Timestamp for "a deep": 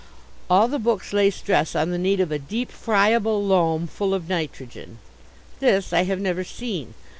2.31-2.71